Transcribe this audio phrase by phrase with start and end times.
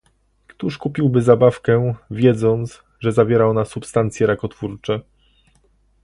[0.47, 4.99] Któż kupiłby zabawkę, wiedząc, że zawiera ona substancje rakotwórcze?